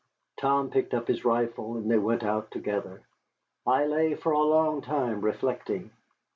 [0.39, 3.03] Tom picked up his rifle, and they went out together.
[3.67, 5.91] I lay for a long time reflecting.